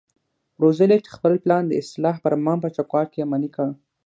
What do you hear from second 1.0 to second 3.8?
خپل پلان د اصلاح فرمان په چوکاټ کې عملي کړ.